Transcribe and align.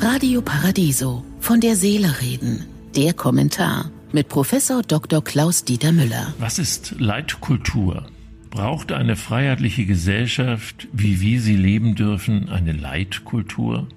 Radio 0.00 0.42
Paradiso 0.42 1.24
von 1.40 1.60
der 1.60 1.76
Seele 1.76 2.20
reden. 2.20 2.66
Der 2.96 3.12
Kommentar 3.14 3.90
mit 4.12 4.28
Professor 4.28 4.82
Dr. 4.82 5.22
Klaus 5.22 5.64
Dieter 5.64 5.92
Müller. 5.92 6.34
Was 6.38 6.58
ist 6.58 6.94
Leitkultur? 6.98 8.06
Braucht 8.50 8.92
eine 8.92 9.16
freiheitliche 9.16 9.86
Gesellschaft, 9.86 10.88
wie 10.92 11.20
wir 11.20 11.40
sie 11.40 11.56
leben 11.56 11.94
dürfen, 11.94 12.48
eine 12.48 12.72
Leitkultur? 12.72 13.88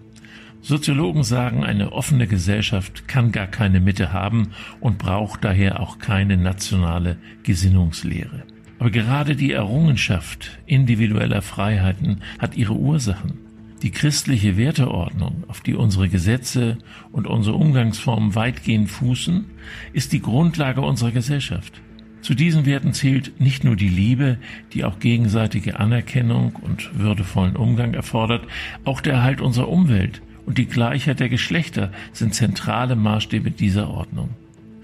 Soziologen 0.62 1.24
sagen, 1.24 1.64
eine 1.64 1.92
offene 1.92 2.28
Gesellschaft 2.28 3.08
kann 3.08 3.32
gar 3.32 3.48
keine 3.48 3.80
Mitte 3.80 4.14
haben 4.14 4.52
und 4.80 4.98
braucht 4.98 5.44
daher 5.44 5.80
auch 5.80 6.00
keine 6.00 6.38
nationale 6.38 7.18
Gesinnungslehre. 7.44 8.44
Aber 8.80 8.90
gerade 8.90 9.36
die 9.36 9.52
Errungenschaft 9.52 10.60
individueller 10.66 11.42
Freiheiten 11.42 12.22
hat 12.40 12.56
ihre 12.56 12.74
Ursachen. 12.74 13.45
Die 13.82 13.92
christliche 13.92 14.58
Werteordnung, 14.58 15.44
auf 15.48 15.62
die 15.62 15.76
unsere 15.76 16.10
Gesetze 16.10 16.78
und 17.12 17.28
unsere 17.28 17.58
Umgangsformen 17.58 18.34
weitgehend 18.34 18.90
fußen, 18.90 19.46
ist 19.94 20.14
die 20.14 20.22
Grundlage 20.22 20.82
unserer 20.82 21.12
Gesellschaft. 21.12 21.82
Zu 22.22 22.34
diesen 22.34 22.66
Werten 22.66 22.94
zählt 22.94 23.40
nicht 23.40 23.64
nur 23.64 23.76
die 23.76 23.90
Liebe, 23.90 24.38
die 24.74 24.84
auch 24.84 24.98
gegenseitige 25.00 25.80
Anerkennung 25.80 26.56
und 26.56 26.98
würdevollen 26.98 27.56
Umgang 27.56 27.94
erfordert, 27.94 28.48
auch 28.84 29.02
der 29.02 29.14
Erhalt 29.14 29.42
unserer 29.42 29.70
Umwelt 29.70 30.22
und 30.46 30.58
die 30.58 30.66
Gleichheit 30.66 31.20
der 31.20 31.30
Geschlechter 31.30 31.92
sind 32.14 32.34
zentrale 32.34 32.96
Maßstäbe 32.96 33.52
dieser 33.52 33.90
Ordnung. 33.90 34.30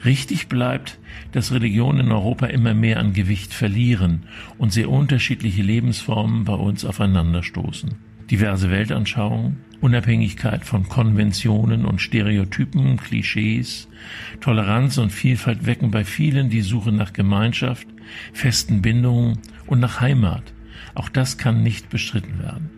Richtig 0.04 0.50
bleibt, 0.50 1.00
dass 1.32 1.52
Religionen 1.52 2.08
in 2.08 2.12
Europa 2.12 2.48
immer 2.48 2.74
mehr 2.74 3.00
an 3.00 3.14
Gewicht 3.14 3.54
verlieren 3.54 4.24
und 4.58 4.74
sehr 4.74 4.90
unterschiedliche 4.90 5.62
Lebensformen 5.62 6.44
bei 6.46 6.54
uns 6.54 6.86
aufeinanderstoßen. 6.86 8.11
Diverse 8.32 8.72
Weltanschauungen, 8.72 9.58
Unabhängigkeit 9.82 10.64
von 10.64 10.88
Konventionen 10.88 11.84
und 11.84 12.00
Stereotypen, 12.00 12.96
Klischees, 12.96 13.90
Toleranz 14.40 14.98
und 14.98 15.12
Vielfalt 15.12 15.66
wecken 15.66 15.92
bei 15.92 16.06
vielen 16.06 16.50
die 16.50 16.62
Suche 16.62 16.94
nach 16.94 17.12
Gemeinschaft, 17.12 17.88
festen 18.32 18.82
Bindungen 18.82 19.40
und 19.68 19.82
nach 19.82 20.00
Heimat. 20.00 20.54
Auch 20.96 21.10
das 21.10 21.38
kann 21.38 21.62
nicht 21.62 21.90
bestritten 21.90 22.40
werden. 22.40 22.70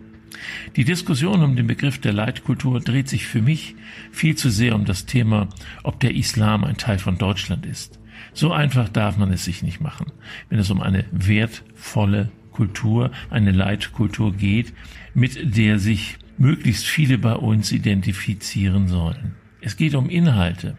Die 0.75 0.85
Diskussion 0.85 1.43
um 1.43 1.55
den 1.55 1.67
Begriff 1.67 1.99
der 1.99 2.13
Leitkultur 2.13 2.79
dreht 2.79 3.07
sich 3.07 3.27
für 3.27 3.43
mich 3.43 3.75
viel 4.11 4.35
zu 4.35 4.49
sehr 4.49 4.73
um 4.73 4.85
das 4.85 5.05
Thema, 5.05 5.49
ob 5.83 5.99
der 5.99 6.15
Islam 6.15 6.63
ein 6.63 6.77
Teil 6.77 6.97
von 6.97 7.19
Deutschland 7.19 7.67
ist. 7.67 7.99
So 8.33 8.51
einfach 8.51 8.89
darf 8.89 9.17
man 9.17 9.31
es 9.31 9.45
sich 9.45 9.61
nicht 9.61 9.81
machen, 9.81 10.07
wenn 10.49 10.57
es 10.57 10.71
um 10.71 10.81
eine 10.81 11.05
wertvolle 11.11 12.31
Kultur, 12.53 13.11
eine 13.29 13.51
Leitkultur 13.51 14.33
geht, 14.33 14.73
mit 15.13 15.57
der 15.57 15.79
sich 15.79 16.17
möglichst 16.37 16.85
viele 16.85 17.17
bei 17.17 17.33
uns 17.33 17.71
identifizieren 17.71 18.87
sollen. 18.87 19.35
Es 19.61 19.77
geht 19.77 19.95
um 19.95 20.09
Inhalte, 20.09 20.77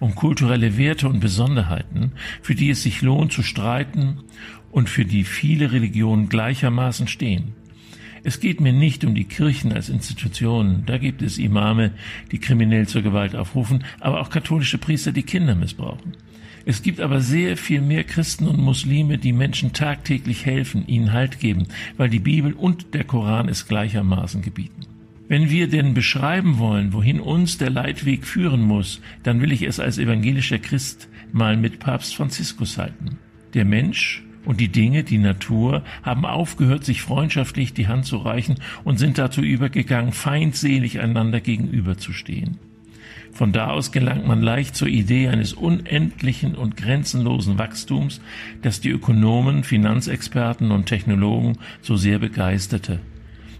um 0.00 0.14
kulturelle 0.14 0.76
Werte 0.76 1.08
und 1.08 1.20
Besonderheiten, 1.20 2.12
für 2.42 2.54
die 2.54 2.70
es 2.70 2.82
sich 2.82 3.02
lohnt 3.02 3.32
zu 3.32 3.42
streiten 3.42 4.20
und 4.70 4.88
für 4.88 5.04
die 5.04 5.24
viele 5.24 5.72
Religionen 5.72 6.28
gleichermaßen 6.28 7.08
stehen. 7.08 7.54
Es 8.24 8.40
geht 8.40 8.60
mir 8.60 8.72
nicht 8.72 9.04
um 9.04 9.14
die 9.14 9.24
Kirchen 9.24 9.72
als 9.72 9.88
Institutionen. 9.88 10.84
Da 10.86 10.98
gibt 10.98 11.22
es 11.22 11.38
Imame, 11.38 11.92
die 12.32 12.38
kriminell 12.38 12.86
zur 12.88 13.02
Gewalt 13.02 13.36
aufrufen, 13.36 13.84
aber 14.00 14.20
auch 14.20 14.30
katholische 14.30 14.78
Priester, 14.78 15.12
die 15.12 15.22
Kinder 15.22 15.54
missbrauchen. 15.54 16.14
Es 16.64 16.82
gibt 16.82 17.00
aber 17.00 17.20
sehr 17.20 17.56
viel 17.56 17.80
mehr 17.80 18.04
Christen 18.04 18.46
und 18.46 18.60
Muslime, 18.60 19.16
die 19.16 19.32
Menschen 19.32 19.72
tagtäglich 19.72 20.44
helfen, 20.44 20.86
ihnen 20.86 21.12
Halt 21.12 21.40
geben, 21.40 21.68
weil 21.96 22.10
die 22.10 22.18
Bibel 22.18 22.52
und 22.52 22.92
der 22.92 23.04
Koran 23.04 23.48
es 23.48 23.66
gleichermaßen 23.66 24.42
gebieten. 24.42 24.82
Wenn 25.28 25.50
wir 25.50 25.68
denn 25.68 25.94
beschreiben 25.94 26.58
wollen, 26.58 26.92
wohin 26.92 27.20
uns 27.20 27.58
der 27.58 27.70
Leitweg 27.70 28.26
führen 28.26 28.62
muss, 28.62 29.00
dann 29.22 29.40
will 29.40 29.52
ich 29.52 29.62
es 29.62 29.80
als 29.80 29.98
evangelischer 29.98 30.58
Christ 30.58 31.08
mal 31.32 31.56
mit 31.56 31.80
Papst 31.80 32.16
Franziskus 32.16 32.78
halten. 32.78 33.18
Der 33.54 33.64
Mensch 33.64 34.24
und 34.48 34.60
die 34.60 34.68
Dinge, 34.68 35.04
die 35.04 35.18
Natur, 35.18 35.82
haben 36.02 36.24
aufgehört, 36.24 36.82
sich 36.82 37.02
freundschaftlich 37.02 37.74
die 37.74 37.86
Hand 37.86 38.06
zu 38.06 38.16
reichen 38.16 38.56
und 38.82 38.98
sind 38.98 39.18
dazu 39.18 39.42
übergegangen, 39.42 40.12
feindselig 40.12 41.00
einander 41.00 41.40
gegenüberzustehen. 41.40 42.56
Von 43.30 43.52
da 43.52 43.68
aus 43.68 43.92
gelangt 43.92 44.26
man 44.26 44.40
leicht 44.40 44.74
zur 44.74 44.88
Idee 44.88 45.28
eines 45.28 45.52
unendlichen 45.52 46.54
und 46.54 46.78
grenzenlosen 46.78 47.58
Wachstums, 47.58 48.22
das 48.62 48.80
die 48.80 48.88
Ökonomen, 48.88 49.64
Finanzexperten 49.64 50.70
und 50.70 50.86
Technologen 50.86 51.58
so 51.82 51.96
sehr 51.96 52.18
begeisterte. 52.18 53.00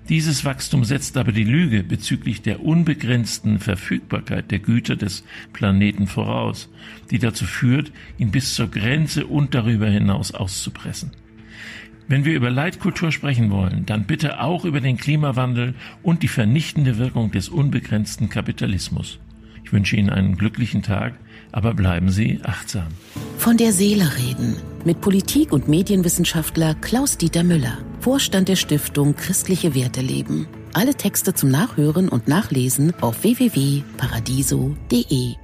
Dieses 0.08 0.46
Wachstum 0.46 0.84
setzt 0.84 1.18
aber 1.18 1.32
die 1.32 1.44
Lüge 1.44 1.82
bezüglich 1.82 2.40
der 2.40 2.64
unbegrenzten 2.64 3.58
Verfügbarkeit 3.58 4.50
der 4.50 4.58
Güter 4.58 4.96
des 4.96 5.22
Planeten 5.52 6.06
voraus, 6.06 6.70
die 7.10 7.18
dazu 7.18 7.44
führt, 7.44 7.92
ihn 8.16 8.30
bis 8.30 8.54
zur 8.54 8.70
Grenze 8.70 9.26
und 9.26 9.54
darüber 9.54 9.86
hinaus 9.86 10.32
auszupressen. 10.32 11.10
Wenn 12.06 12.24
wir 12.24 12.32
über 12.34 12.48
Leitkultur 12.48 13.12
sprechen 13.12 13.50
wollen, 13.50 13.84
dann 13.84 14.04
bitte 14.04 14.40
auch 14.40 14.64
über 14.64 14.80
den 14.80 14.96
Klimawandel 14.96 15.74
und 16.02 16.22
die 16.22 16.28
vernichtende 16.28 16.96
Wirkung 16.96 17.30
des 17.30 17.50
unbegrenzten 17.50 18.30
Kapitalismus. 18.30 19.18
Ich 19.62 19.74
wünsche 19.74 19.96
Ihnen 19.96 20.08
einen 20.08 20.38
glücklichen 20.38 20.80
Tag, 20.80 21.16
aber 21.52 21.74
bleiben 21.74 22.08
Sie 22.08 22.40
achtsam. 22.44 22.86
Von 23.36 23.58
der 23.58 23.74
Seele 23.74 24.10
reden 24.16 24.56
mit 24.88 25.00
Politik- 25.02 25.52
und 25.52 25.68
Medienwissenschaftler 25.68 26.74
Klaus-Dieter 26.74 27.44
Müller, 27.44 27.76
Vorstand 28.00 28.48
der 28.48 28.56
Stiftung 28.56 29.14
Christliche 29.14 29.74
Werte 29.74 30.00
leben. 30.00 30.48
Alle 30.72 30.94
Texte 30.94 31.34
zum 31.34 31.50
Nachhören 31.50 32.08
und 32.08 32.26
Nachlesen 32.26 32.94
auf 33.02 33.22
www.paradiso.de. 33.22 35.34